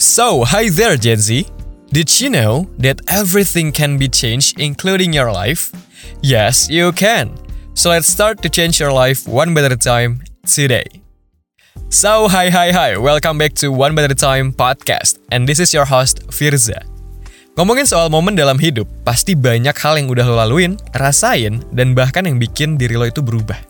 [0.00, 1.44] So, hi there, Gen Z.
[1.92, 5.76] Did you know that everything can be changed, including your life?
[6.24, 7.36] Yes, you can.
[7.76, 10.88] So, let's start to change your life one a time today.
[11.92, 12.96] So, hi, hi, hi.
[12.96, 15.20] Welcome back to One a Time podcast.
[15.28, 16.80] And this is your host, Firza.
[17.60, 22.24] Ngomongin soal momen dalam hidup, pasti banyak hal yang udah lo laluin, rasain, dan bahkan
[22.24, 23.60] yang bikin diri lo itu berubah.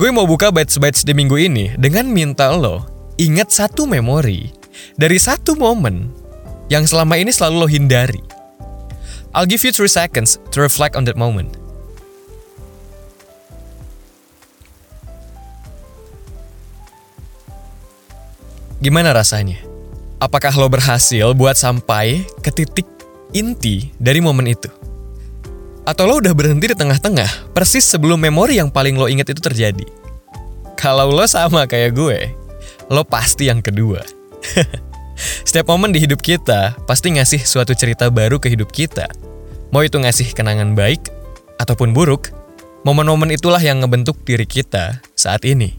[0.00, 2.88] Gue mau buka bites-bites di minggu ini dengan minta lo
[3.20, 4.61] ingat satu memori
[4.96, 6.10] dari satu momen
[6.72, 8.22] yang selama ini selalu lo hindari.
[9.32, 11.56] I'll give you 3 seconds to reflect on that moment.
[18.82, 19.62] Gimana rasanya?
[20.18, 22.86] Apakah lo berhasil buat sampai ke titik
[23.30, 24.66] inti dari momen itu?
[25.86, 29.86] Atau lo udah berhenti di tengah-tengah, persis sebelum memori yang paling lo ingat itu terjadi?
[30.78, 32.18] Kalau lo sama kayak gue,
[32.90, 34.21] lo pasti yang kedua.
[35.46, 39.06] Setiap momen di hidup kita pasti ngasih suatu cerita baru ke hidup kita.
[39.70, 41.08] Mau itu ngasih kenangan baik
[41.62, 42.34] ataupun buruk,
[42.82, 45.78] momen-momen itulah yang ngebentuk diri kita saat ini.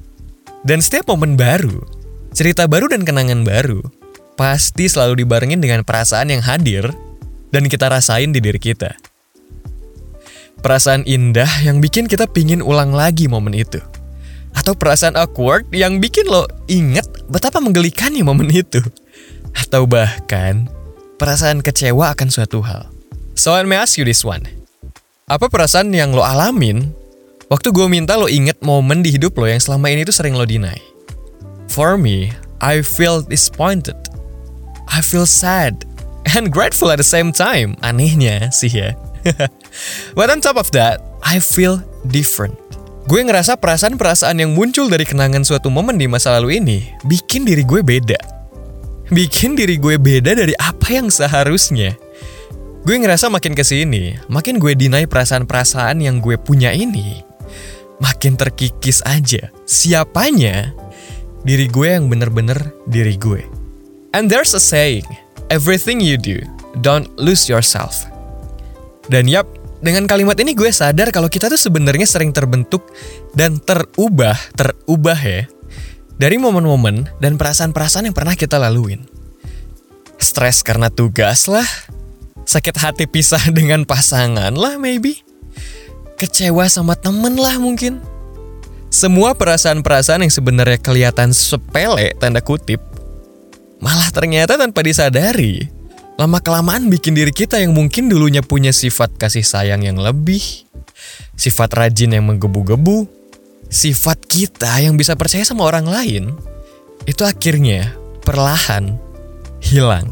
[0.64, 3.86] Dan setiap momen baru Cerita baru dan kenangan baru
[4.34, 6.90] pasti selalu dibarengin dengan perasaan yang hadir
[7.54, 8.98] dan kita rasain di diri kita.
[10.66, 13.78] Perasaan indah yang bikin kita pingin ulang lagi momen itu.
[14.54, 18.80] Atau perasaan awkward yang bikin lo inget betapa menggelikannya momen itu.
[19.54, 20.70] Atau bahkan
[21.18, 22.90] perasaan kecewa akan suatu hal.
[23.34, 24.46] So let me ask you this one.
[25.26, 26.94] Apa perasaan yang lo alamin
[27.50, 30.46] waktu gue minta lo inget momen di hidup lo yang selama ini tuh sering lo
[30.46, 30.78] deny?
[31.74, 32.30] For me,
[32.62, 33.98] I feel disappointed.
[34.86, 35.84] I feel sad
[36.38, 37.74] and grateful at the same time.
[37.82, 38.94] Anehnya sih ya.
[40.18, 42.60] But on top of that, I feel different.
[43.04, 47.68] Gue ngerasa perasaan-perasaan yang muncul dari kenangan suatu momen di masa lalu ini bikin diri
[47.68, 48.16] gue beda.
[49.12, 52.00] Bikin diri gue beda dari apa yang seharusnya.
[52.88, 57.20] Gue ngerasa makin ke sini, makin gue deny perasaan-perasaan yang gue punya ini.
[58.00, 59.52] Makin terkikis aja.
[59.68, 60.72] Siapanya
[61.44, 63.44] diri gue yang bener-bener diri gue.
[64.16, 65.08] And there's a saying,
[65.52, 66.40] everything you do,
[66.80, 68.08] don't lose yourself.
[69.12, 69.48] Dan yap,
[69.84, 72.88] dengan kalimat ini gue sadar kalau kita tuh sebenarnya sering terbentuk
[73.36, 75.44] dan terubah, terubah ya,
[76.16, 79.04] dari momen-momen dan perasaan-perasaan yang pernah kita laluin.
[80.16, 81.68] Stres karena tugas lah,
[82.48, 85.20] sakit hati pisah dengan pasangan lah maybe,
[86.16, 88.00] kecewa sama temen lah mungkin,
[88.88, 92.80] semua perasaan-perasaan yang sebenarnya kelihatan sepele tanda kutip
[93.84, 95.66] malah ternyata tanpa disadari
[96.18, 100.42] lama-kelamaan bikin diri kita yang mungkin dulunya punya sifat kasih sayang yang lebih,
[101.34, 103.10] sifat rajin yang menggebu-gebu,
[103.74, 106.24] sifat kita yang bisa percaya sama orang lain,
[107.10, 107.90] itu akhirnya
[108.22, 108.96] perlahan
[109.58, 110.06] hilang.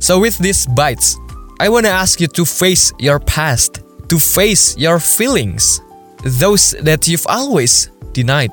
[0.00, 1.20] So with these bites,
[1.60, 5.78] I wanna ask you to face your past, to face your feelings,
[6.24, 8.50] those that you've always denied.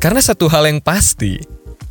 [0.00, 1.38] Karena satu hal yang pasti,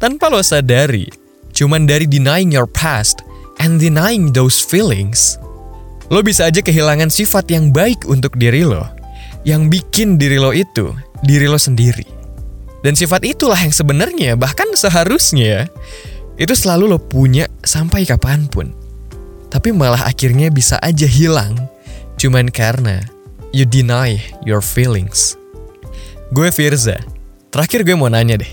[0.01, 1.07] tanpa lo sadari,
[1.55, 3.23] cuman dari denying your past
[3.63, 5.39] and denying those feelings,
[6.11, 8.83] lo bisa aja kehilangan sifat yang baik untuk diri lo,
[9.47, 10.91] yang bikin diri lo itu
[11.23, 12.03] diri lo sendiri.
[12.83, 15.71] Dan sifat itulah yang sebenarnya bahkan seharusnya
[16.35, 18.75] itu selalu lo punya sampai kapan pun.
[19.47, 21.55] Tapi malah akhirnya bisa aja hilang
[22.19, 22.99] cuman karena
[23.55, 25.39] you deny your feelings.
[26.35, 26.99] Gue Firza.
[27.53, 28.51] Terakhir gue mau nanya deh.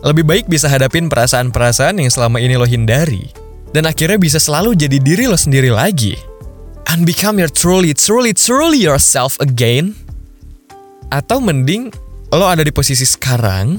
[0.00, 3.28] Lebih baik bisa hadapin perasaan-perasaan yang selama ini lo hindari.
[3.70, 6.18] Dan akhirnya bisa selalu jadi diri lo sendiri lagi.
[6.90, 9.94] And become your truly, truly, truly yourself again.
[11.10, 11.94] Atau mending
[12.34, 13.78] lo ada di posisi sekarang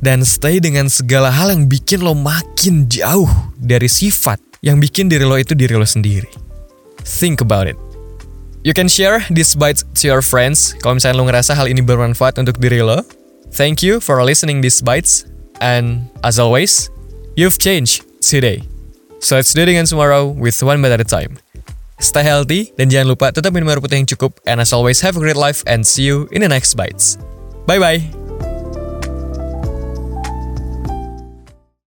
[0.00, 5.24] dan stay dengan segala hal yang bikin lo makin jauh dari sifat yang bikin diri
[5.24, 6.28] lo itu diri lo sendiri.
[7.04, 7.78] Think about it.
[8.66, 12.36] You can share this bites to your friends kalau misalnya lo ngerasa hal ini bermanfaat
[12.42, 13.04] untuk diri lo.
[13.54, 15.24] Thank you for listening these bites
[15.64, 16.90] and as always,
[17.38, 18.75] you've changed today.
[19.20, 21.38] So let's do it again tomorrow with one bite at a time.
[21.96, 25.16] Stay healthy dan jangan lupa tetap minum air putih yang cukup and as always have
[25.16, 27.16] a great life and see you in the next bites.
[27.64, 28.25] Bye bye.